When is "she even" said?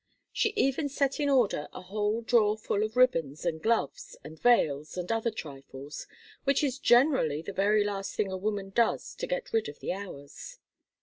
0.33-0.89